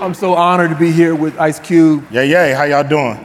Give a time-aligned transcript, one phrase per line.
[0.00, 2.06] I'm so honored to be here with Ice Cube.
[2.10, 2.54] Yeah, yeah.
[2.56, 3.22] How y'all doing?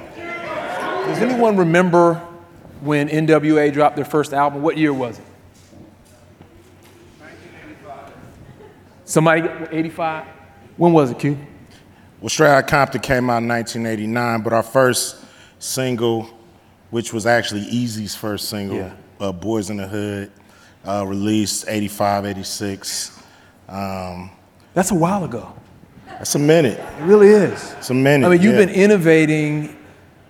[1.07, 2.15] Does anyone remember
[2.81, 4.61] when NWA dropped their first album?
[4.61, 5.23] What year was it?
[7.19, 8.13] 1985.
[9.05, 10.25] Somebody, 85?
[10.75, 11.37] When was it, Q?
[12.19, 15.15] Well, Straight Outta Compton came out in 1989, but our first
[15.59, 16.27] single,
[16.89, 18.91] which was actually Eazy's first single, Yeah.
[19.21, 20.29] uh, Boys in the Hood,
[20.85, 23.17] uh, released 85, 86.
[23.69, 24.29] Um,
[24.73, 25.53] That's a while ago.
[26.17, 26.79] That's a minute.
[26.79, 27.73] It really is.
[27.77, 28.25] It's a minute.
[28.25, 28.65] I mean, you've yeah.
[28.65, 29.77] been innovating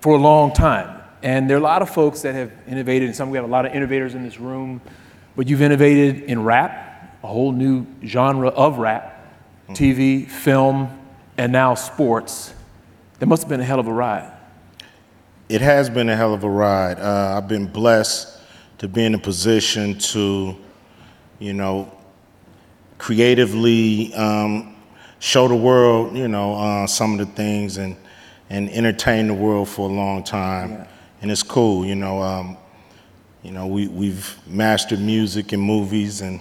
[0.00, 1.02] for a long time.
[1.22, 3.48] And there are a lot of folks that have innovated, and some we have a
[3.48, 4.80] lot of innovators in this room,
[5.34, 9.34] but you've innovated in rap, a whole new genre of rap,
[9.70, 10.96] TV, film,
[11.36, 12.54] and now sports.
[13.18, 14.32] That must have been a hell of a ride.
[15.48, 17.00] It has been a hell of a ride.
[17.00, 18.40] Uh, I've been blessed
[18.78, 20.56] to be in a position to,
[21.38, 21.90] you know,
[22.98, 24.75] creatively um,
[25.26, 27.96] show the world, you know, uh, some of the things and
[28.48, 30.86] and entertain the world for a long time.
[31.20, 32.22] And it's cool, you know.
[32.22, 32.56] Um,
[33.42, 36.38] you know, we we've mastered music and movies, and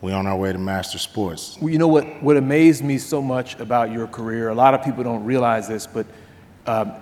[0.00, 1.58] we're on our way to master sports.
[1.60, 4.82] Well, you know what, what amazed me so much about your career, a lot of
[4.82, 6.06] people don't realize this, but
[6.66, 6.94] um,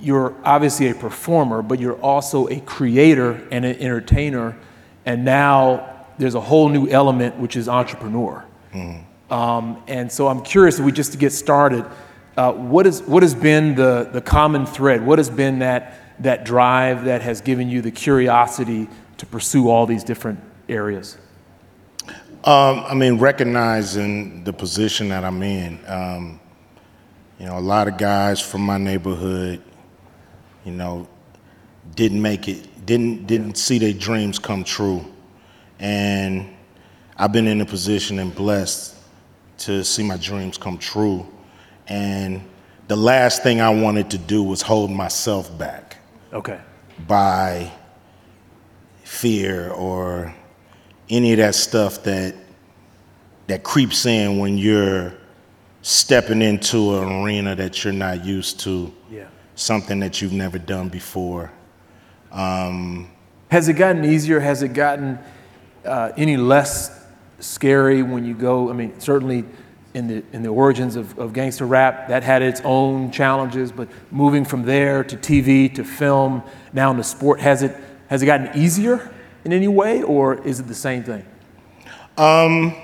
[0.00, 4.56] you're obviously a performer, but you're also a creator and an entertainer.
[5.04, 8.44] And now there's a whole new element, which is entrepreneur.
[9.30, 11.84] Um, and so I'm curious, if we just to get started,
[12.36, 15.04] uh, what, is, what has been the, the common thread?
[15.04, 19.86] What has been that, that drive that has given you the curiosity to pursue all
[19.86, 21.16] these different areas?
[22.44, 25.80] Um, I mean, recognizing the position that I'm in.
[25.86, 26.40] Um,
[27.38, 29.62] you know, a lot of guys from my neighborhood,
[30.64, 31.08] you know,
[31.94, 35.04] didn't make it, didn't didn't see their dreams come true,
[35.78, 36.54] and
[37.16, 38.94] I've been in a position and blessed
[39.58, 41.26] to see my dreams come true.
[41.88, 42.42] And
[42.88, 45.96] the last thing I wanted to do was hold myself back
[46.32, 46.58] Okay.
[47.06, 47.70] by
[49.04, 50.34] fear or
[51.08, 52.34] any of that stuff that
[53.46, 55.12] that creeps in when you're
[55.82, 59.24] stepping into an arena that you're not used to, Yeah.
[59.54, 61.50] something that you've never done before.
[62.32, 64.40] Has it gotten easier?
[64.40, 65.18] Has it gotten
[65.84, 67.03] uh, any less
[67.44, 68.70] scary when you go?
[68.70, 69.44] I mean, certainly
[69.94, 73.70] in the in the origins of, of gangster rap, that had its own challenges.
[73.72, 77.76] But moving from there to TV to film, now into sport, has it
[78.08, 79.12] has it gotten easier
[79.44, 81.24] in any way, or is it the same thing?
[82.16, 82.74] Um,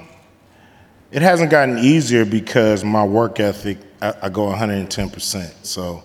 [1.13, 5.53] It hasn't gotten easier because my work ethic, I, I go 110%.
[5.65, 6.05] So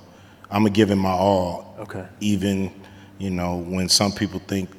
[0.50, 1.76] I'm it my all.
[1.80, 2.06] Okay.
[2.22, 2.72] Even,
[3.20, 4.70] you know, when some people think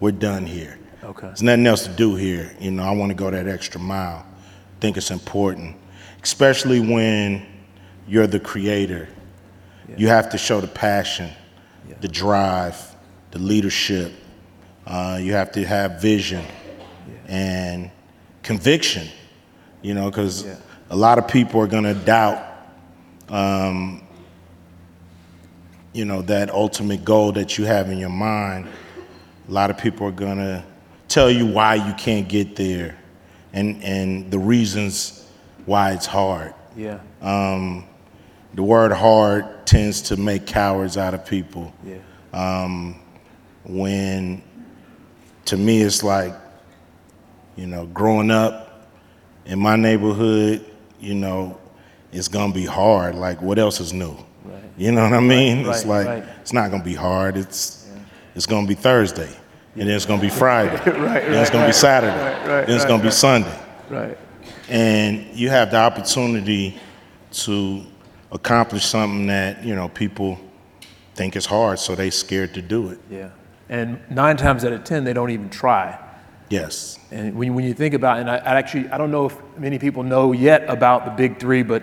[0.00, 0.78] we're done here.
[1.08, 1.26] Okay.
[1.28, 2.54] There's nothing else to do here.
[2.60, 4.26] You know, I want to go that extra mile.
[4.26, 5.74] I think it's important,
[6.22, 7.46] especially when
[8.06, 9.08] you're the creator.
[9.96, 11.30] You have to show the passion,
[12.00, 12.76] the drive,
[13.30, 14.12] the leadership.
[14.86, 16.44] Uh, you have to have vision
[17.26, 17.90] and
[18.42, 19.08] conviction.
[19.80, 20.56] You know, because Yeah.
[20.90, 22.44] a lot of people are going to doubt,
[23.30, 24.02] um,
[25.94, 28.66] you know, that ultimate goal that you have in your mind.
[29.48, 30.62] A lot of people are going to
[31.08, 32.98] tell you why you can't get there
[33.52, 35.26] and, and the reasons
[35.66, 36.54] why it's hard.
[36.76, 37.00] Yeah.
[37.20, 37.86] Um,
[38.54, 41.72] the word hard tends to make cowards out of people.
[41.84, 41.96] yeah.
[42.32, 43.00] Um,
[43.64, 44.42] when
[45.46, 46.34] to me, it's like,
[47.56, 48.88] you know, growing up
[49.46, 50.64] in my neighborhood,
[51.00, 51.58] you know,
[52.12, 53.14] it's gonna be hard.
[53.14, 54.16] Like, what else is new?
[54.44, 54.62] Right.
[54.76, 55.60] You know what I mean?
[55.60, 56.24] it's right, like right.
[56.40, 57.36] it's not gonna be hard.
[57.36, 57.88] It's
[58.34, 59.30] it's gonna be Thursday,
[59.74, 62.66] and then it's gonna be Friday, Right, then it's right, gonna be Saturday, right, right,
[62.66, 63.14] then it's right, gonna be right.
[63.14, 63.58] Sunday,
[63.88, 64.18] Right.
[64.68, 66.78] and you have the opportunity
[67.30, 67.82] to
[68.32, 70.38] accomplish something that you know people
[71.14, 72.98] think is hard, so they scared to do it.
[73.10, 73.30] Yeah.
[73.68, 75.98] And nine times out of ten, they don't even try.
[76.48, 76.98] Yes.
[77.10, 79.78] And when, when you think about, and I, I actually, I don't know if many
[79.78, 81.82] people know yet about the big three, but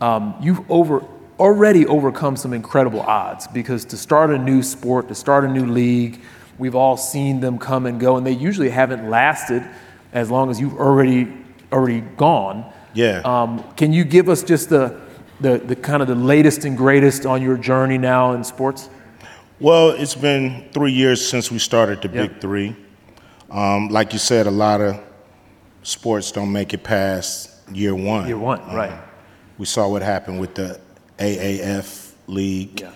[0.00, 1.02] um, you've over,
[1.38, 5.64] already overcome some incredible odds because to start a new sport, to start a new
[5.64, 6.20] league,
[6.62, 9.64] we've all seen them come and go, and they usually haven't lasted
[10.12, 11.26] as long as you've already,
[11.72, 12.64] already gone.
[12.94, 13.20] Yeah.
[13.24, 15.00] Um, can you give us just the,
[15.40, 18.88] the, the kind of the latest and greatest on your journey now in sports?
[19.58, 22.26] Well, it's been three years since we started the Yeah.
[22.28, 22.76] Big Three.
[23.50, 25.00] Um, like you said, a lot of
[25.82, 28.28] sports don't make it past year one.
[28.28, 29.00] Year one, Uh, right.
[29.58, 30.80] We saw what happened with the
[31.18, 32.80] AAF league.
[32.80, 32.92] Yeah.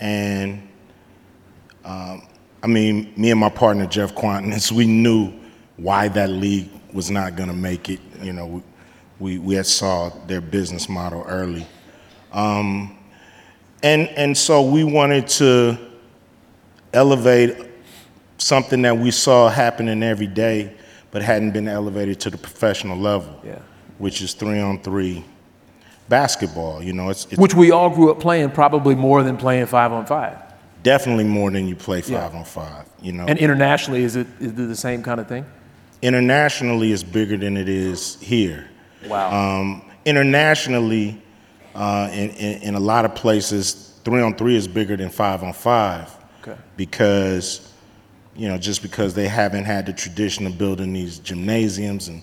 [0.00, 0.68] And
[1.84, 2.22] um,
[2.62, 5.32] I mean, me and my partner Jeff Kwatinetz, we knew
[5.76, 8.00] why that league was not going to make it.
[8.22, 8.62] You know, we,
[9.18, 11.66] we we had saw their business model early,
[12.32, 12.96] um,
[13.82, 15.76] and and so we wanted to
[16.92, 17.56] elevate
[18.38, 20.72] something that we saw happening every day,
[21.10, 23.58] but hadn't been elevated to the professional level, Yeah.
[23.98, 25.24] which is three on three
[26.08, 26.82] basketball.
[26.82, 29.92] You know, it's, it's Which we all grew up playing probably more than playing five
[29.92, 30.36] on five.
[30.84, 32.38] Definitely more than you play five Yeah.
[32.38, 32.84] on five.
[33.02, 35.44] You know, And internationally, is it, is it the same kind of thing?
[36.02, 38.68] internationally it's bigger than it is here.
[39.08, 39.32] Wow.
[39.60, 41.20] Um, internationally,
[41.74, 45.42] uh, in, in, in a lot of places, three on three is bigger than five
[45.42, 46.10] on five
[46.46, 46.60] Okay.
[46.76, 47.72] because,
[48.36, 52.20] you know, just because they haven't had the tradition of building these gymnasiums, and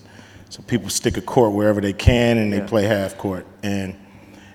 [0.48, 2.66] so people stick a court wherever they can and they Yeah.
[2.66, 3.96] play half court, and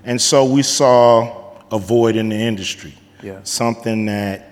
[0.05, 3.39] and so we saw a void in the industry, Yeah.
[3.43, 4.51] something that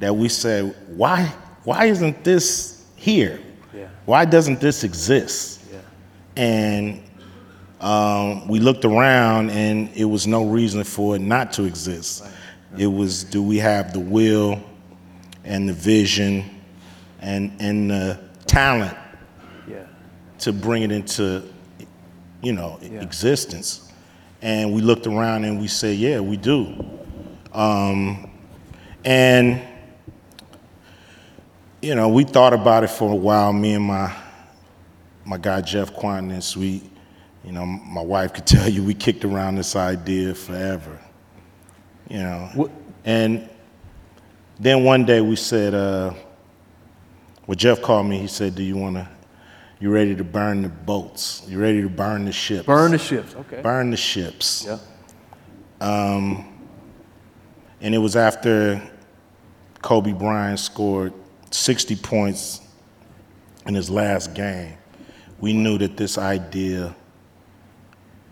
[0.00, 1.24] that we said, why
[1.64, 3.40] why isn't this here?
[3.74, 3.88] Yeah.
[4.06, 5.60] Why doesn't this exist?
[5.72, 5.78] Yeah.
[6.36, 7.02] and
[7.80, 12.24] um, we looked around and it was no reason for it not to exist
[12.76, 14.60] it was do we have the will
[15.44, 16.44] and the vision
[17.20, 18.96] and and the talent
[19.68, 19.84] Yeah.
[20.40, 21.44] to bring it into
[22.42, 23.92] you know existence
[24.42, 26.74] and we looked around and we said yeah we do
[27.52, 28.30] um,
[29.04, 29.60] and
[31.80, 34.14] you know we thought about it for a while me and my
[35.24, 36.82] my guy Jeff Kwatinetz, we,
[37.44, 40.98] you know, my wife could tell you we kicked around this idea forever,
[42.08, 42.48] you know.
[42.54, 42.70] What-
[43.04, 43.46] And
[44.58, 46.14] then one day we said, uh,
[47.46, 48.18] well, Jeff called me.
[48.18, 49.06] He said, "Do you want to?
[49.80, 51.42] You ready to burn the boats?
[51.46, 52.64] You ready to burn the ships?
[52.66, 53.34] Burn the ships.
[53.34, 53.60] Okay.
[53.60, 54.78] burn the ships." Yeah.
[57.80, 58.82] And it was after
[59.82, 61.12] Kobe Bryant scored
[61.50, 62.60] 60 points
[63.66, 64.74] in his last game.
[65.40, 66.94] We knew that this idea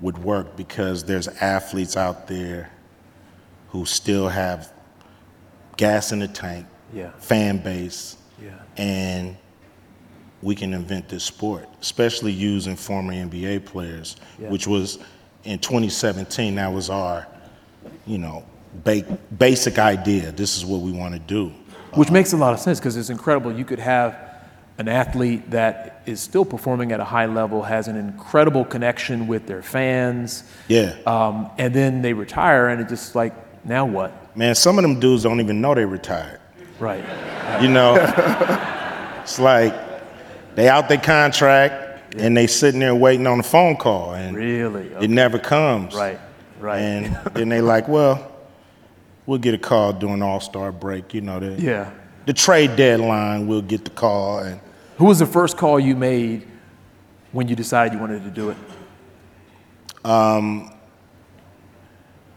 [0.01, 2.71] would work because there's athletes out there
[3.71, 4.73] who still have
[5.77, 7.11] gas in the tank, Yeah.
[7.19, 8.51] fan base, Yeah.
[8.77, 9.37] and
[10.43, 14.51] we can invent this sport, especially using former NBA players, Yeah.
[14.51, 14.99] which was
[15.45, 16.57] in 2017.
[16.57, 17.27] That was our,
[18.07, 18.45] you know,
[18.85, 20.33] ba- basic idea.
[20.33, 21.53] This is what we want to do.
[21.95, 23.53] Which makes a lot of sense because it's incredible.
[23.53, 24.17] You could have
[24.79, 29.47] an athlete that is still performing at a high level, has an incredible connection with
[29.47, 33.33] their fans, Yeah, um, and then they retire, and it's just like,
[33.65, 34.37] now what?
[34.37, 34.55] man.
[34.55, 36.41] Some of them dudes don't even know they retired.
[36.79, 37.03] Right.
[37.63, 37.95] You know,
[39.23, 39.75] it's like
[40.55, 44.89] they out their contract and they sitting there waiting on a phone call, and Really?
[45.01, 45.95] it never comes.
[45.95, 46.21] Right.
[46.61, 46.79] Right.
[46.81, 48.36] And then they like, well,
[49.27, 51.13] we'll get a call during All Star break.
[51.15, 51.91] You know, the, yeah.
[52.27, 54.61] the trade deadline, we'll get the call, and
[54.99, 56.47] Who was the first call you made
[57.33, 58.57] when you decided you wanted to do it?
[60.05, 60.73] Um,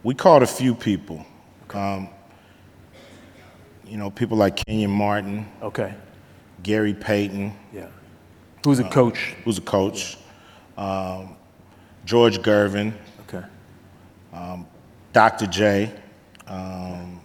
[0.04, 1.26] we called a few people.
[1.74, 2.10] Um,
[3.86, 5.94] you know, people like Kenyon Martin, Okay.
[6.64, 7.88] Gary Payton, Yeah.
[8.66, 9.36] Who's a coach?
[9.46, 10.18] who's a coach,
[10.78, 11.36] um,
[12.06, 12.94] George Gervin,
[13.28, 13.44] Okay.
[15.14, 15.48] Dr.
[15.48, 15.92] J,
[16.50, 17.22] um,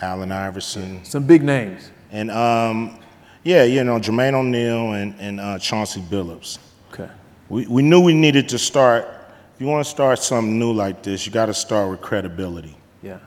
[0.00, 1.90] Allen Iverson, Some big names.
[2.10, 2.98] and um,
[3.44, 6.58] yeah, you know, Jermaine O'Neal and, and uh, Chauncey Billups.
[6.92, 7.10] Okay.
[7.48, 9.06] We, we knew we needed to start,
[9.54, 12.76] if you want to start something new like this, you got to start with credibility.
[13.02, 13.18] Yeah.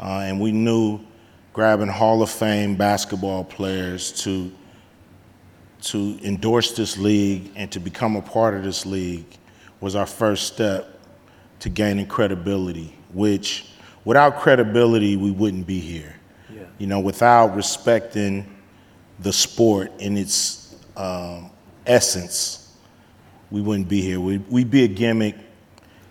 [0.00, 1.00] Uh, and we knew
[1.52, 4.50] grabbing Hall of Fame basketball players to
[5.82, 9.26] to endorse this league and to become a part of this league
[9.80, 10.96] was our first step
[11.58, 12.94] to gaining credibility.
[13.12, 13.66] Which,
[14.04, 16.14] without credibility, we wouldn't be here.
[16.52, 16.62] Yeah.
[16.78, 18.46] You know, without respecting
[19.20, 21.50] the sport in its um,
[21.86, 22.74] essence,
[23.50, 24.20] we wouldn't be here.
[24.20, 25.36] We'd, we'd be a gimmick,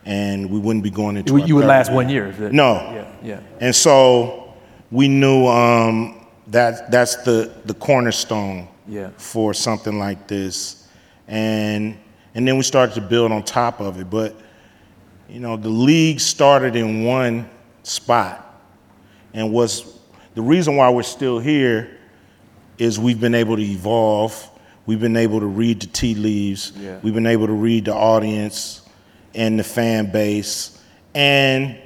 [0.05, 1.37] and we wouldn't be going into.
[1.37, 1.95] You, you would last year.
[1.95, 2.31] one year.
[2.31, 2.73] that- No.
[2.93, 3.15] Yeah.
[3.23, 3.39] Yeah.
[3.59, 4.53] And so
[4.91, 9.09] we knew um, that that's the, the cornerstone Yeah.
[9.17, 10.87] for something like this.
[11.27, 11.97] And,
[12.35, 14.09] and then we started to build on top of it.
[14.09, 14.35] But,
[15.29, 17.49] you know, the league started in one
[17.83, 18.47] spot.
[19.33, 19.85] And what's
[20.35, 21.97] the reason why we're still here
[22.77, 24.49] is we've been able to evolve.
[24.85, 26.73] We've been able to read the tea leaves.
[26.77, 26.99] Yeah.
[27.03, 28.81] We've been able to read the audience
[29.35, 30.81] and the fan base.
[31.13, 31.77] And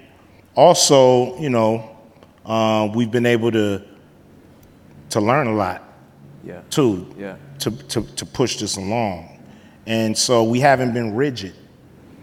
[0.56, 1.98] also, you know,
[2.46, 3.84] uh, we've been able to
[5.10, 5.82] to learn a lot
[6.44, 6.62] Yeah.
[6.70, 7.36] too Yeah.
[7.60, 9.40] to, to, to push this along.
[9.86, 11.54] And so we haven't been rigid.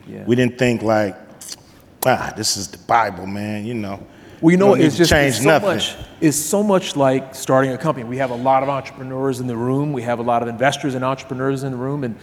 [0.07, 0.25] Yeah.
[0.27, 1.17] We didn't think like,
[2.07, 4.05] ah, this is the Bible, man, you know.
[4.41, 5.69] Well, you know, it's just it's so nothing.
[5.69, 5.95] much.
[6.21, 8.05] It's so much like starting a company.
[8.05, 9.93] We have a lot of entrepreneurs in the room.
[9.93, 12.17] We have a lot of investors and entrepreneurs in the room, and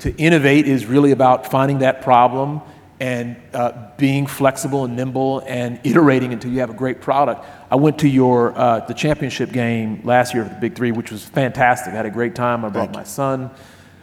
[0.00, 2.60] to innovate is really about finding that problem
[3.00, 7.44] and uh, being flexible and nimble and iterating until you have a great product.
[7.70, 11.10] I went to your uh, the championship game last year of the Big Three, which
[11.10, 11.94] was fantastic.
[11.94, 12.66] I had a great time.
[12.66, 13.00] I brought Thank you.
[13.00, 13.50] my son,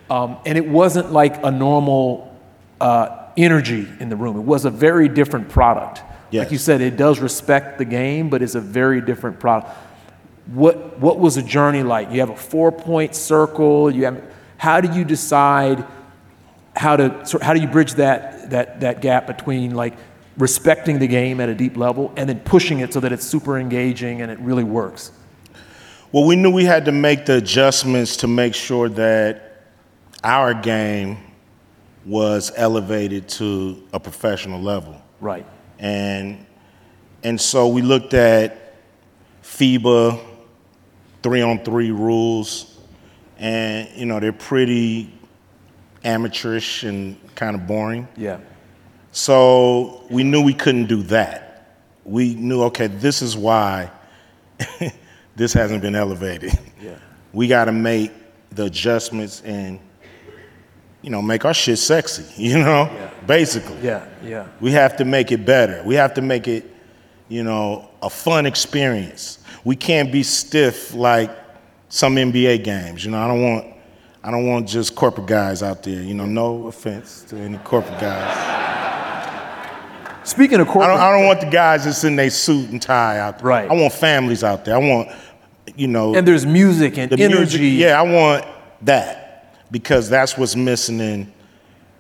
[0.10, 2.36] um, and it wasn't like a normal
[2.82, 4.38] uh, energy in the room.
[4.38, 6.02] It was a very different product.
[6.32, 9.76] Like you said, it does respect the game, but it's a very different product.
[10.48, 12.12] What what was the journey like?
[12.12, 13.90] You have a four point circle.
[13.90, 14.22] You have
[14.58, 15.86] how do you decide
[16.76, 19.96] how to how do you bridge that that that gap between like
[20.38, 23.58] respecting the game at a deep level and then pushing it so that it's super
[23.58, 25.12] engaging and it really works?
[26.12, 29.64] Well, we knew we had to make the adjustments to make sure that
[30.24, 31.18] our game
[32.06, 35.02] was elevated to a professional level.
[35.20, 35.46] Right.
[35.78, 36.46] And
[37.24, 38.76] and so we looked at
[39.44, 40.26] FIBA
[41.22, 42.78] three on three rules,
[43.38, 45.14] and you know they're pretty
[46.04, 48.08] amateurish and kind of boring.
[48.16, 48.40] Yeah.
[49.12, 51.78] So we knew we couldn't do that.
[52.06, 53.92] We knew okay, this is why
[55.36, 56.58] this hasn't been elevated.
[56.82, 56.96] Yeah.
[57.34, 58.12] We got to make
[58.52, 59.80] the adjustments and
[61.02, 62.26] you know make our shit sexy.
[62.42, 63.10] You know, Yeah.
[63.26, 63.78] basically.
[63.82, 64.06] Yeah.
[64.24, 64.48] Yeah.
[64.60, 65.82] We have to make it better.
[65.86, 66.66] We have to make it,
[67.30, 69.40] you know, a fun experience.
[69.64, 71.32] We can't be stiff like
[71.90, 73.04] some NBA games.
[73.06, 73.66] You know, I don't want
[74.24, 76.02] I don't want just corporate guys out there.
[76.02, 78.58] You know, no offense to any corporate guys.
[80.24, 82.82] Speaking of I corporate, don't I don't want the guys that's in their suit and
[82.82, 83.48] tie out there.
[83.48, 83.70] Right.
[83.72, 84.76] I want families out there.
[84.76, 85.10] I want,
[85.76, 87.60] you know, and there's music and the energy.
[87.60, 87.80] music.
[87.80, 88.46] Yeah, I want
[88.82, 89.19] that
[89.72, 91.34] because that's what's missing in,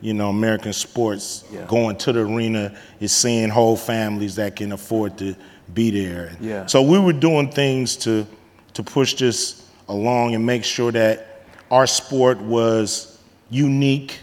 [0.02, 1.44] you know, American sports.
[1.52, 1.66] Yeah.
[1.68, 5.36] Going to the arena is seeing whole families that can afford to
[5.74, 6.36] be there.
[6.40, 6.66] Yeah.
[6.66, 8.26] So we were doing things to
[8.74, 14.20] to push this along and make sure that our sport was unique,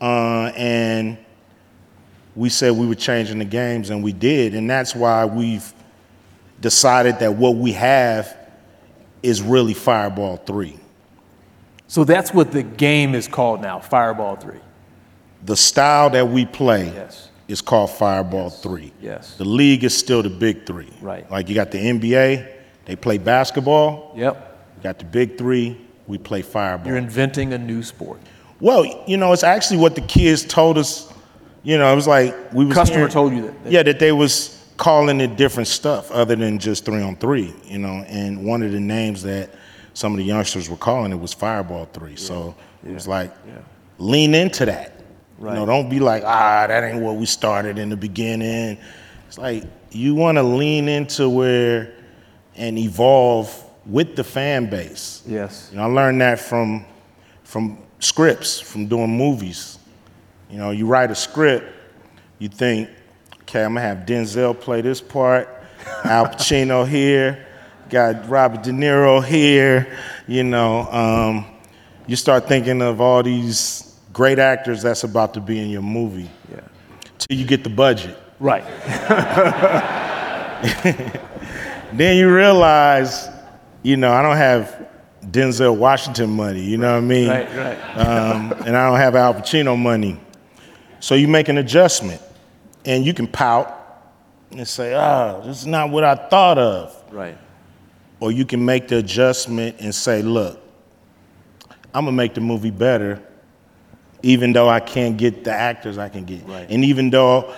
[0.00, 1.18] uh, and
[2.34, 5.72] we said we were changing the games, and we did, and that's why we've
[6.60, 8.36] decided that what we have
[9.22, 10.78] is really Fireball Three.
[11.88, 14.54] So that's what the game is called now, Fireball 3.
[15.44, 17.28] The style that we play Yes.
[17.46, 18.92] is called Fireball Three.
[19.00, 19.36] Yes.
[19.36, 20.88] The league is still the Big Three.
[21.00, 21.30] Right.
[21.30, 22.44] Like you got the NBA,
[22.86, 24.12] they play basketball.
[24.16, 24.58] Yep.
[24.78, 26.88] You got the Big Three, we play Fireball.
[26.88, 28.18] You're inventing a new sport.
[28.58, 31.12] well, you know, it's actually what the kids told us.
[31.62, 33.98] You know, it was like we was Customer hearing- told you that- that- yeah, that
[34.00, 37.54] they was calling it different stuff other than just three on three.
[37.68, 39.50] You know, and one of the names that
[39.96, 42.16] some of the youngsters were calling it was Fireball Three.
[42.16, 42.54] So
[42.86, 43.32] it was like
[43.96, 45.00] lean into that.
[45.40, 48.76] You know, don't be like, ah, that ain't what we started in the beginning.
[49.26, 51.94] It's like you want to lean into where
[52.56, 55.22] and evolve with the fan base.
[55.26, 55.70] Yes.
[55.70, 56.84] You know, I learned that from
[57.44, 59.78] from scripts, from doing movies.
[60.50, 61.72] You know, you write a script,
[62.38, 62.90] you think,
[63.42, 65.48] okay, I'm gonna have Denzel play this part,
[66.04, 67.45] Al Pacino here,
[67.90, 69.96] got Robert De Niro here.
[70.26, 71.46] You know, um,
[72.06, 76.30] you start thinking of all these great actors that's about to be in your movie
[76.50, 76.60] Yeah.
[77.18, 78.16] till you get the budget.
[78.40, 78.64] Right.
[81.92, 83.28] Then you realize,
[83.82, 84.88] you know, I don't have
[85.24, 86.60] Denzel Washington money.
[86.62, 87.28] You know what I mean?
[87.28, 87.78] Right, right.
[87.96, 90.20] um, and I don't have Al Pacino money.
[91.00, 92.20] So you make an adjustment,
[92.84, 93.72] and you can pout
[94.50, 97.38] and say, "Ah, this is not what I thought of," Right.
[98.20, 100.58] Or you can make the adjustment and say, "Look,
[101.94, 103.20] I'm gonna make the movie better,
[104.22, 106.66] even though I can't get the actors I can get, Right.
[106.70, 107.52] and even though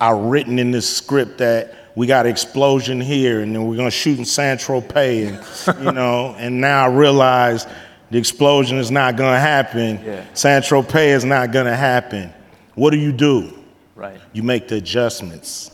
[0.00, 3.90] I've written in this script that." We got an explosion here, and then we're gonna
[3.90, 7.66] shoot in San Tropez, and you know, and now I realize
[8.10, 10.00] the explosion is not gonna happen.
[10.02, 10.24] Yeah.
[10.32, 12.32] San Tropez is not gonna happen.
[12.76, 13.52] What do you do?
[13.94, 14.16] Right.
[14.32, 15.70] You make the adjustments,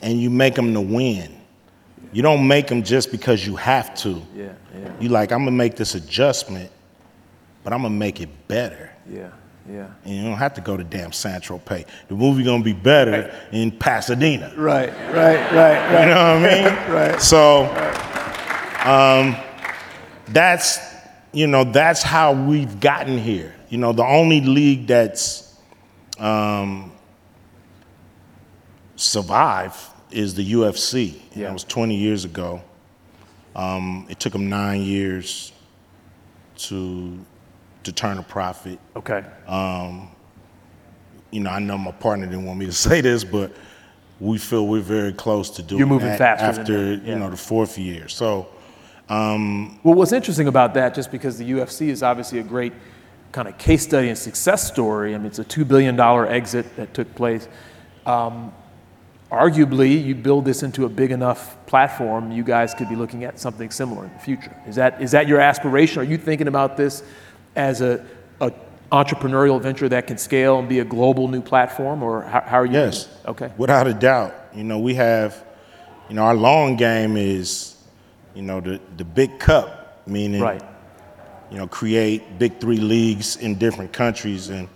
[0.00, 1.32] and you make them to win.
[2.12, 4.22] You don't make them just because you have to.
[4.36, 4.52] Yeah.
[4.78, 4.92] Yeah.
[5.00, 6.70] You like, I'm gonna make this adjustment,
[7.64, 8.90] but I'm gonna make it better.
[9.10, 9.30] Yeah.
[9.70, 9.88] Yeah.
[10.04, 11.86] And you don't have to go to damn San Tropez.
[12.08, 14.52] The movie gonna be better in Pasadena.
[14.56, 14.90] Right.
[15.12, 15.52] Right.
[15.52, 16.00] Right.
[16.00, 16.78] You know what I mean?
[16.92, 17.22] Right.
[17.22, 17.64] So,
[18.84, 19.36] um,
[20.28, 20.78] that's
[21.32, 23.54] you know that's how we've gotten here.
[23.70, 25.56] You know, the only league that's
[26.18, 26.92] um,
[28.96, 29.78] survived
[30.12, 31.20] is the UFC.
[31.34, 31.46] Yeah.
[31.46, 32.62] That was 20 years ago.
[33.54, 35.52] Um, it took them nine years
[36.56, 37.18] to
[37.84, 38.78] to turn a profit.
[38.96, 39.24] Okay.
[41.32, 43.52] You know, I know my partner didn't want me to say this, but
[44.20, 47.12] we feel we're very close to doing You're moving that faster after yeah.
[47.12, 48.08] you know the fourth year.
[48.08, 48.48] So
[49.82, 52.72] Well, what's interesting about that, just because the UFC is obviously a great
[53.32, 55.14] kind of case study and success story.
[55.14, 57.48] I mean, it's a $2 billion exit that took place.
[58.06, 58.52] Um,
[59.32, 63.40] arguably, you build this into a big enough platform, you guys could be looking at
[63.40, 64.54] something similar in the future.
[64.66, 66.00] Is that, is that your aspiration?
[66.00, 67.02] Are you thinking about this
[67.56, 68.04] as a,
[68.40, 68.52] a
[68.90, 72.66] entrepreneurial venture that can scale and be a global new platform, or how, how are
[72.66, 72.72] you?
[72.74, 73.08] Yes.
[73.26, 73.50] Okay.
[73.56, 74.34] Without a doubt.
[74.54, 75.42] You know, we have,
[76.10, 77.76] you know, our long game is,
[78.34, 80.62] you know, the, the big cup, meaning, Right.
[81.50, 84.68] you know, create big three leagues in different countries and,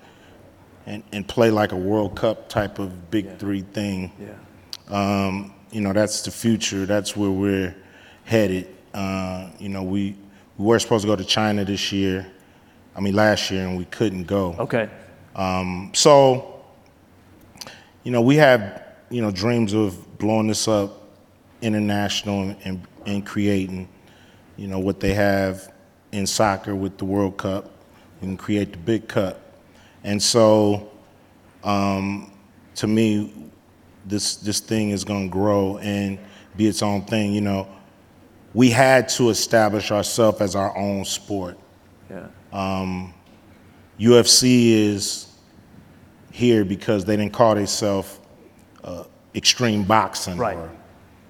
[0.87, 4.13] and, and play like a World Cup type of big three thing.
[4.19, 4.29] Yeah.
[4.89, 6.87] Um, you know, that's the future.
[6.87, 7.75] That's where we're
[8.25, 8.75] headed.
[8.95, 10.17] Uh, you know, we,
[10.59, 12.27] we were supposed to go to China this year.
[12.95, 14.57] I mean, last year, and we couldn't go.
[14.59, 14.89] Okay.
[15.35, 16.65] Um, so,
[18.05, 21.03] you know, we have, you know, dreams of blowing this up
[21.61, 23.89] international and, and, and creating,
[24.57, 25.73] you know, what they have
[26.13, 27.71] in soccer with the World Cup.
[28.21, 29.43] We can create the big cup.
[30.05, 30.91] And so,
[31.65, 32.33] um,
[32.77, 33.51] to me,
[34.07, 36.19] this, this thing is going to grow and
[36.57, 37.33] be its own thing.
[37.33, 37.69] You know,
[38.55, 41.59] we had to establish ourselves as our own sport.
[42.11, 42.29] Yeah.
[43.99, 45.27] UFC is
[46.31, 48.21] here because they didn't call themselves
[48.85, 50.57] uh, extreme boxing Right.
[50.57, 50.71] or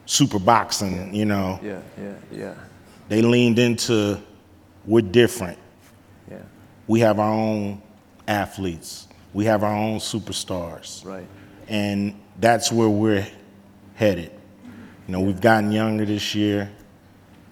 [0.07, 1.15] super boxing.
[1.15, 1.81] You know, Yeah.
[2.01, 2.13] Yeah.
[2.33, 2.55] Yeah.
[3.09, 4.21] they leaned into
[4.85, 5.59] we're different.
[6.31, 6.39] Yeah.
[6.87, 7.83] We have our own
[8.29, 9.09] athletes.
[9.33, 11.27] We have our own superstars, Right.
[11.69, 13.27] and that's where we're
[13.95, 14.31] headed.
[15.07, 16.71] You know, we've gotten younger this year.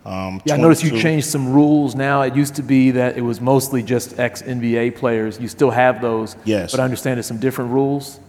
[0.05, 2.23] Um, Yeah, I noticed you changed some rules now.
[2.23, 5.41] It used to be that it was mostly just ex NBA players.
[5.41, 6.37] You still have those.
[6.45, 6.73] Yes.
[6.73, 8.21] But I understand there's some different rules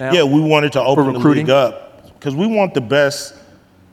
[0.00, 0.12] now.
[0.12, 1.46] Yeah, we wanted to open the recruiting?
[1.46, 3.34] league up because we want the best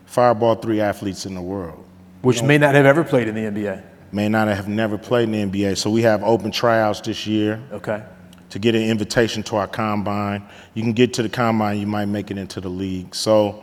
[0.06, 1.84] Fireball three athletes in the world.
[2.22, 3.82] Which may not have ever played in the NBA.
[4.10, 5.76] may not have never played in the NBA.
[5.76, 8.02] So we have open tryouts this year Okay.
[8.50, 10.42] To get an invitation to our combine.
[10.74, 13.14] You can get to the combine, you might make it into the league.
[13.14, 13.62] So,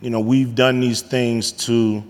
[0.00, 2.04] you know, we've done these things to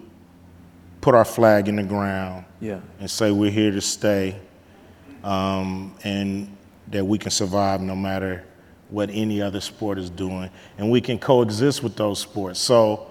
[1.00, 2.80] put our flag in the ground Yeah.
[3.00, 4.36] and say we're here to stay
[5.22, 6.54] um, and
[6.88, 8.44] that we can survive no matter
[8.90, 10.50] what any other sport is doing.
[10.78, 12.60] And we can coexist with those sports.
[12.60, 13.10] So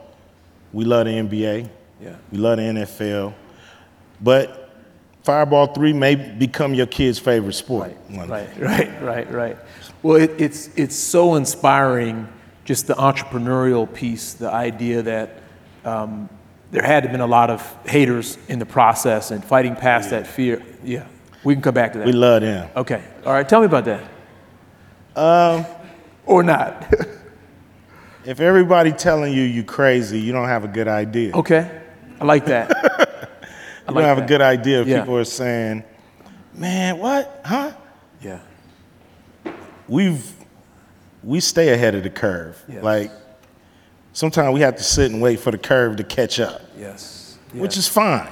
[0.71, 1.69] we love the NBA.
[2.01, 2.15] Yeah.
[2.31, 3.33] We love the NFL.
[4.21, 4.62] But
[5.23, 7.95] Fireball 3 may become your kid's favorite sport.
[8.09, 8.27] one.
[8.27, 9.57] Right, right, right, right.
[10.01, 12.27] Well, it, it's, it's so inspiring,
[12.65, 15.41] just the entrepreneurial piece, the idea that
[15.85, 16.29] um,
[16.71, 20.09] there had to have been a lot of haters in the process and fighting past
[20.09, 20.61] that fear.
[20.83, 21.07] Yeah,
[21.45, 22.05] we can come back to that.
[22.05, 22.69] We love them.
[22.75, 24.03] okay, all right, tell me about that.
[25.15, 25.65] Um,
[26.25, 26.93] or not.
[28.25, 31.35] If everybody telling you you crazy, you don't have a good idea.
[31.35, 31.81] okay,
[32.21, 33.09] I like that.
[33.87, 34.23] I like don't have that.
[34.23, 34.99] a good idea if Yeah.
[35.01, 35.83] people are saying,
[36.53, 37.41] man, what?
[37.45, 37.71] Huh?
[38.21, 38.39] Yeah,
[39.87, 40.25] We've,
[41.23, 42.61] we stay ahead of the curve.
[42.69, 42.83] Yes.
[42.83, 43.11] Like,
[44.13, 47.37] sometimes we have to sit and wait for the curve to catch up, yes.
[47.53, 48.29] which is fine.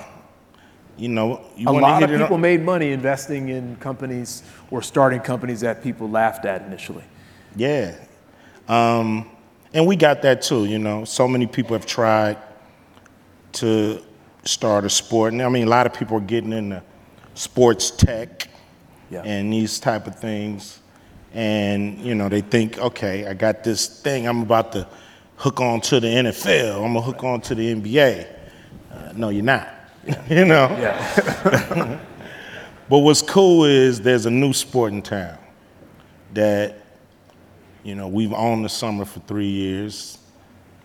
[0.97, 4.81] You know, you a lot of it on- people made money investing in companies or
[4.81, 7.03] starting companies that people laughed at initially.
[7.55, 7.95] Yeah.
[8.69, 9.29] Um,
[9.73, 11.03] and we got that too, you know.
[11.05, 12.37] So many people have tried
[13.53, 14.01] to
[14.43, 15.33] start a sport.
[15.33, 16.81] And I mean, a lot of people are getting into
[17.33, 18.47] sports tech
[19.09, 19.21] Yeah.
[19.23, 20.79] and these type of things.
[21.33, 24.87] And, you know, they think, okay, I got this thing, I'm about to
[25.37, 28.27] hook on to the NFL, I'm gonna hook on to the NBA.
[28.91, 29.67] Uh, no, you're not.
[30.29, 30.67] you know?
[30.79, 31.99] Yeah.
[32.89, 35.37] But what's cool is there's a new sport in town
[36.33, 36.75] that,
[37.85, 40.17] you know, we've owned the summer for three years,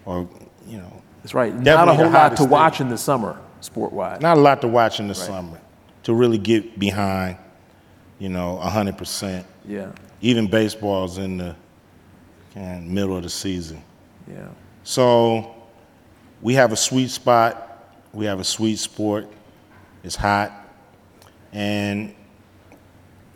[0.05, 0.29] or,
[0.69, 1.53] you know, That's right.
[1.53, 2.49] Not a whole lot to thing.
[2.49, 4.21] watch in the summer, sport wise.
[4.21, 5.61] not a lot to watch in the summer
[6.05, 7.37] to really get behind,
[8.19, 9.45] you know, 100%.
[9.67, 9.91] Yeah,
[10.21, 11.57] Even baseball's in the
[12.55, 13.83] middle of the season.
[14.31, 14.49] yeah.
[14.85, 15.55] So
[16.41, 17.93] we have a sweet spot.
[18.13, 19.27] We have a sweet sport.
[20.05, 20.53] It's hot.
[21.53, 22.15] And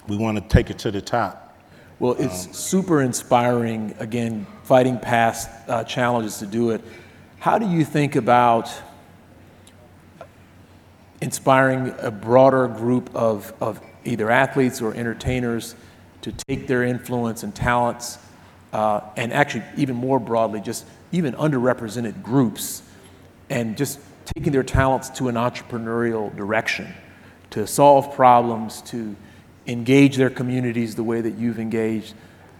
[0.06, 1.58] we want to take it to the top.
[1.98, 6.82] Well, it's super inspiring, again, fighting past uh, challenges to do it.
[7.40, 8.70] How do you think about
[11.20, 15.74] inspiring a broader group of, of either athletes or entertainers
[16.22, 18.18] to take their influence and talents,
[18.72, 22.82] uh, and actually, even more broadly, just even underrepresented groups,
[23.48, 26.92] and just taking their talents to an entrepreneurial direction
[27.50, 29.16] to solve problems, to
[29.66, 32.14] engage their communities the way that you've engaged.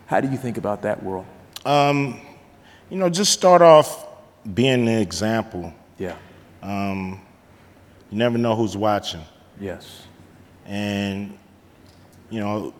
[0.06, 1.26] How do you think about that world?
[2.90, 4.06] You know, just start off
[4.52, 5.72] being an example.
[5.96, 6.16] Yeah.
[8.10, 9.22] You never know who's watching.
[9.60, 10.02] Yes.
[10.66, 11.38] And
[12.30, 12.74] you know,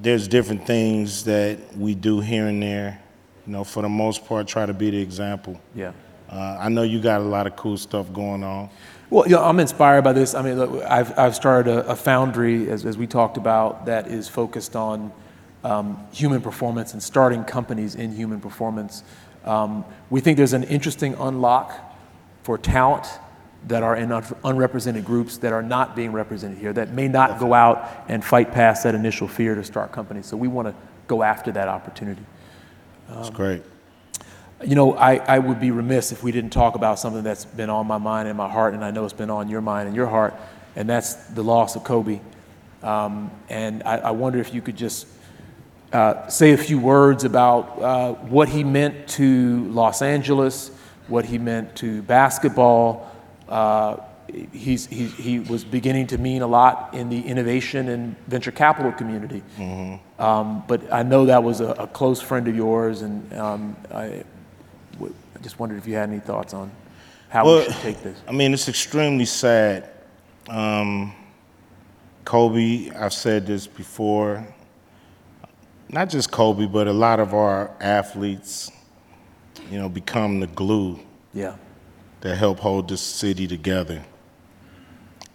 [0.00, 3.02] there's different things that we do here and there.
[3.46, 5.60] You know, for the most part, try to be the example.
[5.74, 5.92] Yeah.
[6.30, 8.70] Uh, I know you got a lot of cool stuff going on.
[9.10, 10.34] Well, you know, I'm inspired by this.
[10.34, 14.06] I mean, look, I've, I've started a, a foundry, as, as we talked about, that
[14.06, 15.12] is focused on
[15.64, 19.02] um, human performance and starting companies in human performance.
[19.44, 21.78] Um, we think there's an interesting unlock
[22.42, 23.06] for talent
[23.68, 27.38] that are in un- unrepresented groups that are not being represented here, that may not
[27.38, 30.26] go out and fight past that initial fear to start companies.
[30.26, 30.74] So we want to
[31.06, 32.22] go after that opportunity.
[33.08, 33.62] That's great.
[34.64, 37.70] You know, I, I would be remiss if we didn't talk about something that's been
[37.70, 39.96] on my mind and my heart, and I know it's been on your mind and
[39.96, 40.34] your heart,
[40.76, 42.20] and that's the loss of Kobe.
[42.82, 45.06] Um, and I, I wonder if you could just
[45.92, 50.70] uh, say a few words about uh, what he meant to Los Angeles,
[51.08, 53.11] what he meant to basketball.
[53.52, 53.96] Uh,
[54.52, 58.92] he's, he, he was beginning to mean a lot in the innovation and venture capital
[58.92, 59.42] community.
[60.18, 64.24] Um, but I know that was a, a close friend of yours, and um, I,
[64.94, 66.70] w- I just wondered if you had any thoughts on
[67.28, 68.18] how we should take this.
[68.26, 69.90] I mean, it's extremely sad.
[70.48, 71.12] Um,
[72.24, 74.46] Kobe, I've said this before,
[75.90, 78.70] not just Kobe, but a lot of our athletes,
[79.70, 80.98] you know, become the glue
[81.34, 81.56] Yeah,
[82.22, 84.02] that help hold this city together.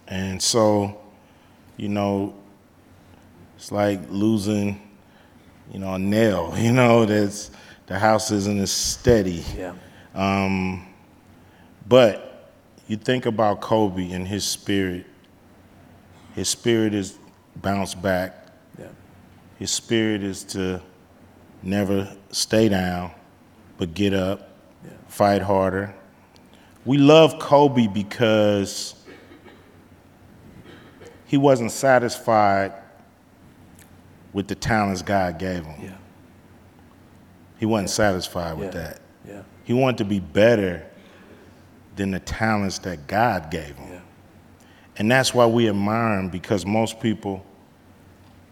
[0.08, 0.98] And so,
[1.76, 2.34] you know,
[3.56, 4.80] it's like losing,
[5.72, 7.50] you know, a nail, you know, that's
[7.86, 9.44] the house isn't as steady.
[9.56, 9.74] yeah,
[10.14, 10.86] Um,
[11.88, 12.50] But
[12.86, 15.06] you think about Kobe and his spirit.
[16.34, 17.18] His spirit is
[17.56, 18.46] bounce back.
[18.78, 18.86] yeah,
[19.58, 20.80] His spirit is to
[21.62, 23.10] never stay down,
[23.76, 24.48] but get up,
[24.84, 24.90] Yeah.
[25.08, 25.94] fight harder.
[26.84, 28.94] We love Kobe because
[31.26, 32.72] he wasn't satisfied
[34.32, 35.84] with the talents God gave him.
[35.84, 35.96] yeah,
[37.58, 38.80] He wasn't satisfied with Yeah.
[38.82, 39.00] that.
[39.26, 40.86] yeah, He wanted to be better
[41.96, 43.92] than the talents that God gave him.
[43.92, 44.00] yeah,
[44.96, 47.44] And that's why we admire him because most people,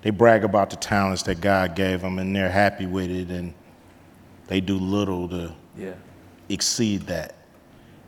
[0.02, 3.54] they brag about the talents that God gave them and they're happy with it and
[4.48, 5.92] they do little to yeah,
[6.48, 7.35] exceed that.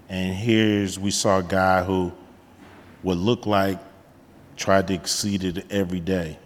[0.08, 2.12] And here's, we saw a guy who
[3.02, 3.78] would look like
[4.56, 6.38] tried to exceed it every day.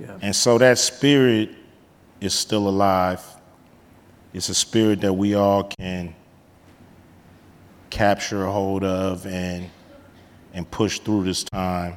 [0.00, 1.50] yeah, And so that spirit
[2.20, 3.24] is still alive.
[4.34, 6.14] It's a spirit that we all can
[7.90, 9.70] capture a hold of and
[10.52, 11.96] and push through this time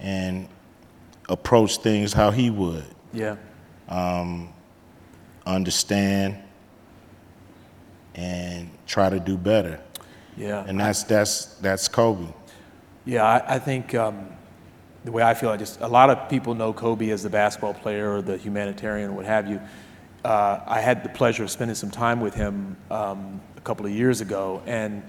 [0.00, 0.48] and
[1.28, 2.84] approach things how he would.
[3.12, 3.36] yeah,
[3.88, 4.50] um,
[5.46, 6.38] Understand
[8.14, 9.78] and try to do better.
[10.36, 10.64] Yeah.
[10.66, 12.26] And that's that's that's Kobe.
[13.04, 14.28] Yeah, I, I think um,
[15.04, 17.74] the way I feel, I just a lot of people know Kobe as the basketball
[17.74, 19.60] player or the humanitarian or what have you.
[20.24, 23.92] Uh, I had the pleasure of spending some time with him um, a couple of
[23.92, 25.02] years ago, and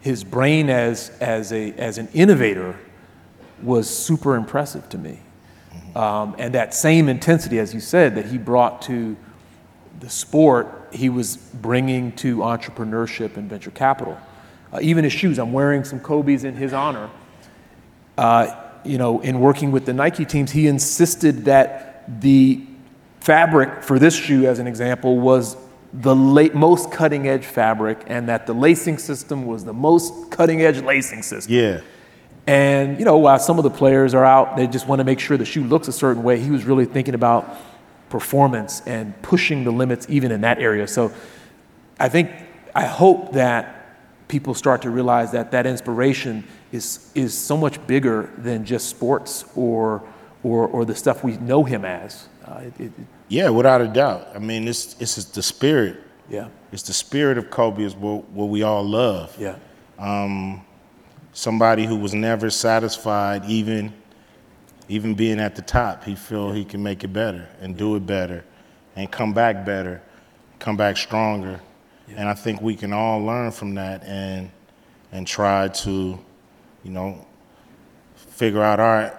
[0.00, 2.78] his brain as as a as an innovator
[3.62, 5.20] was super impressive to me.
[5.96, 9.16] Um, and that same intensity, as you said, that he brought to
[10.00, 14.18] the sport, he was bringing to entrepreneurship and venture capital.
[14.72, 17.10] Uh, even his shoes, I'm wearing some Kobe's in his honor.
[18.16, 18.54] Uh,
[18.84, 22.64] you know, in working with the Nike teams, he insisted that the
[23.20, 25.56] fabric for this shoe, as an example, was
[25.92, 30.80] the most cutting edge fabric, and that the lacing system was the most cutting edge
[30.82, 31.54] lacing system.
[31.54, 31.80] Yeah.
[32.46, 35.20] And you know, while some of the players are out, they just want to make
[35.20, 36.38] sure the shoe looks a certain way.
[36.38, 37.58] He was really thinking about
[38.08, 40.86] performance and pushing the limits even in that area.
[40.86, 41.12] So
[42.00, 42.30] I think
[42.74, 43.77] I hope that
[44.28, 49.44] people start to realize that that inspiration is is so much bigger than just sports
[49.56, 50.02] or
[50.42, 52.28] or, or the stuff we know him as.
[52.44, 52.92] Uh, it, it,
[53.28, 54.28] Yeah, without a doubt.
[54.34, 55.96] I mean, it's it's the spirit.
[56.30, 59.36] yeah, It's the spirit of Kobe is what, what we all love.
[59.38, 59.56] yeah,
[61.32, 63.92] somebody who was never satisfied even
[64.88, 68.04] even being at the top he feel he can make it better and do it
[68.06, 68.42] better
[68.96, 70.00] and come back better
[70.58, 71.60] come back stronger
[72.16, 74.50] and i think we can all learn from that and
[75.12, 76.18] and try to
[76.84, 77.24] you know
[78.14, 79.18] figure out our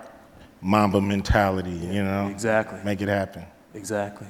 [0.62, 2.80] mamba mentality you know exactly.
[2.84, 4.28] make it happen Exactly.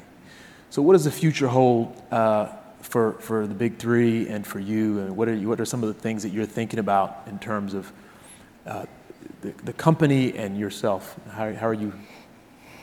[0.69, 2.47] So, what does the future hold uh,
[2.81, 4.99] for for the big three and for you?
[4.99, 7.39] And what are you, what are some of the things that you're thinking about in
[7.39, 7.91] terms of
[8.65, 8.85] uh,
[9.41, 11.15] the, the company and yourself?
[11.31, 11.93] How, how are you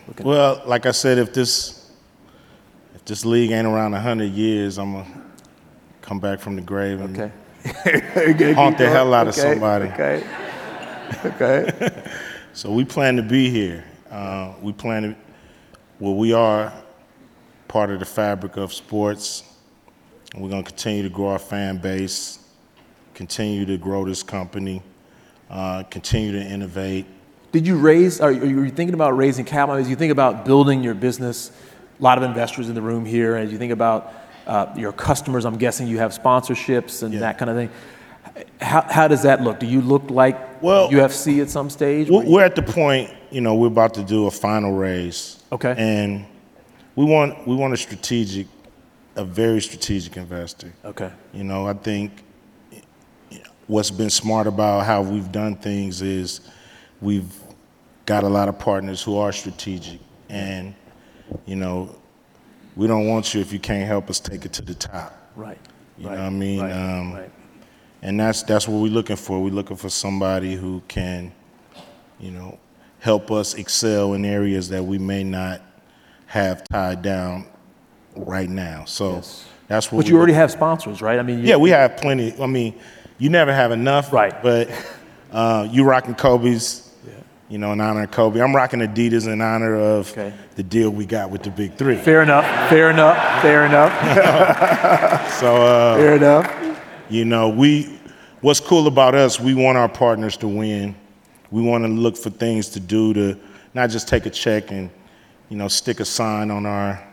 [0.08, 0.26] looking?
[0.26, 1.90] well like i said if this
[2.94, 5.22] if this league ain't around 100 years i'm gonna
[6.06, 8.52] come back from the grave and okay.
[8.54, 9.86] haunt the hell out of somebody.
[9.90, 10.26] Okay.
[11.24, 12.02] Okay.
[12.52, 13.84] So we plan to be here.
[14.10, 15.16] Uh, we plan to,
[16.00, 16.72] well, we are
[17.68, 19.42] part of the fabric of sports.
[20.32, 22.38] And we're going to continue to grow our fan base,
[23.12, 24.80] continue to grow this company,
[25.50, 27.04] uh, continue to innovate.
[27.52, 29.78] Did you raise, are you, are you thinking about raising capital?
[29.78, 31.50] As you think about building your business,
[32.00, 34.14] a lot of investors in the room here, as you think about
[34.46, 37.20] uh, your customers, I'm guessing you have sponsorships and Yeah.
[37.20, 37.70] that kind of thing.
[38.60, 39.58] How, how does that look?
[39.60, 42.10] Do you look like Well- UFC at some stage?
[42.10, 45.42] We're we're at the point, you know, we're about to do a final raise.
[45.52, 45.74] Okay.
[45.76, 46.26] And
[46.96, 48.46] we want we want a strategic,
[49.16, 50.72] a very strategic investor.
[50.84, 51.10] Okay.
[51.32, 52.12] You know, I think
[53.66, 56.40] what's been smart about how we've done things is
[57.00, 57.32] we've
[58.06, 60.74] got a lot of partners who are strategic, and
[61.46, 61.94] you know,
[62.76, 65.16] we don't want you if you can't help us take it to the top.
[65.34, 65.58] Right.
[65.98, 66.60] You right, know what I mean?
[66.60, 66.72] Right.
[66.72, 67.30] Um, right.
[68.02, 69.42] And that's that's what we're looking for.
[69.42, 71.32] We're looking for somebody who can,
[72.20, 72.58] you know,
[73.00, 75.62] help us excel in areas that we may not
[76.26, 77.46] have tied down
[78.14, 78.84] right now.
[78.84, 79.46] So Yes.
[79.68, 80.02] that's what.
[80.02, 81.18] But you already have sponsors, right?
[81.18, 82.38] I mean, yeah, we have plenty.
[82.40, 82.74] I mean,
[83.18, 84.12] you never have enough.
[84.12, 84.40] Right.
[84.42, 84.68] But
[85.32, 86.85] uh, you rocking Kobe's,
[87.48, 88.40] you know, in honor of Kobe.
[88.40, 90.32] I'm rocking Adidas in honor of Okay.
[90.56, 91.96] the deal we got with the Big Three.
[91.96, 92.44] Fair enough.
[92.68, 93.42] Fair enough.
[93.42, 93.92] Fair enough.
[95.40, 96.50] So, uh, fair enough.
[97.10, 97.98] you know, we,
[98.40, 100.94] what's cool about us, we want our partners to win.
[101.50, 103.38] We want to look for things to do to
[103.74, 104.88] not just take a check and,
[105.50, 107.06] you know, stick a sign on our,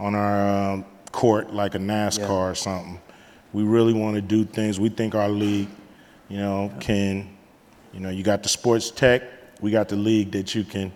[0.00, 2.28] on our um, court like a NASCAR Yeah.
[2.32, 3.00] or something.
[3.52, 4.80] We really want to do things.
[4.80, 5.68] We think our league,
[6.28, 7.28] you know, can,
[7.92, 9.22] you know, you got the sports tech,
[9.64, 10.92] we got the league that you can,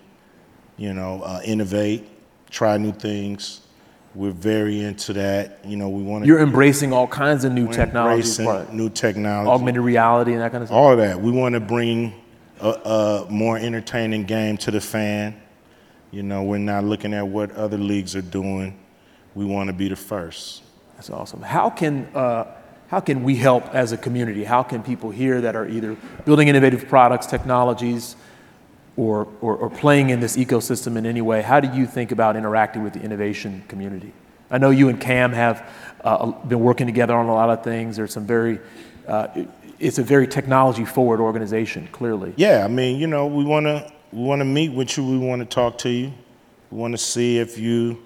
[0.76, 2.06] you know, uh, innovate,
[2.50, 3.62] try new things.
[4.14, 5.64] We're very into that.
[5.64, 9.82] You know, we want to You're embracing all kinds of new technologies, new technology, augmented
[9.82, 10.76] reality and that kind of stuff.
[10.76, 11.18] all of that.
[11.18, 12.12] We want to bring
[12.60, 15.40] a, a more entertaining game to the fan.
[16.10, 18.78] You know, we're not looking at what other leagues are doing.
[19.34, 20.62] We want to be the first.
[20.96, 21.40] That's awesome.
[21.40, 22.44] How can uh,
[22.88, 24.44] how can we help as a community?
[24.44, 28.16] How can people here that are either building innovative products, technologies,
[28.98, 31.40] or, or, or playing in this ecosystem in any way?
[31.40, 34.12] How do you think about interacting with the innovation community?
[34.50, 35.70] I know you and Cam have
[36.02, 37.96] uh, been working together on a lot of things.
[37.96, 38.58] There's some very,
[39.06, 39.28] uh,
[39.78, 42.34] it's a very technology forward organization, clearly.
[42.36, 45.04] Yeah, I mean, you know, we want to we want to meet with you.
[45.04, 46.12] We want to talk to you.
[46.70, 48.02] We want to see if you,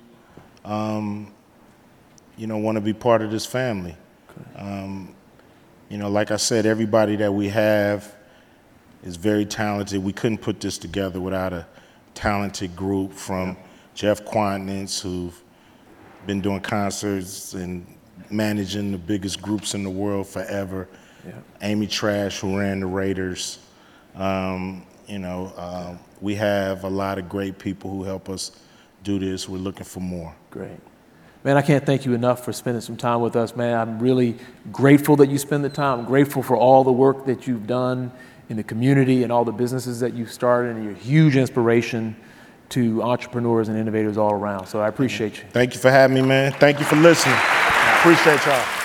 [0.64, 1.32] um,
[2.36, 3.96] you know, want to be part of this family.
[4.56, 5.14] Um,
[5.88, 8.12] you know, like I said, everybody that we have
[9.02, 10.02] is very talented.
[10.02, 11.66] We couldn't put this together without a
[12.14, 13.56] talented group from
[13.94, 15.38] Jeff Kwatinetz, who've
[16.26, 17.86] been doing concerts and
[18.30, 20.88] managing the biggest groups in the world forever.
[21.26, 21.32] Yeah.
[21.62, 23.58] Amy Trask, who ran the Raiders.
[24.14, 28.52] Um, you know, um, we have a lot of great people who help us
[29.02, 29.48] do this.
[29.48, 30.34] We're looking for more.
[30.50, 30.78] Great.
[31.44, 33.76] Man, I can't thank you enough for spending some time with us, man.
[33.76, 34.36] I'm really
[34.70, 36.00] grateful that you spend the time.
[36.00, 38.12] I'm grateful for all the work that you've done
[38.52, 42.14] in the community and all the businesses that you've started, and you're a huge inspiration
[42.68, 44.66] to entrepreneurs and innovators all around.
[44.66, 45.44] So I appreciate you.
[45.50, 46.52] Thank you for having me, man.
[46.52, 47.36] Thank you for listening.
[47.98, 48.81] Appreciate y'all.